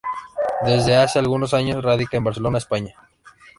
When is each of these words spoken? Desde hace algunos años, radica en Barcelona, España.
Desde 0.65 0.95
hace 0.97 1.19
algunos 1.19 1.53
años, 1.53 1.83
radica 1.83 2.17
en 2.17 2.23
Barcelona, 2.23 2.57
España. 2.57 2.95